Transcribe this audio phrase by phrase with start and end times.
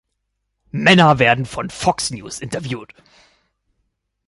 [0.71, 2.95] Männer werden von Fox News interviewt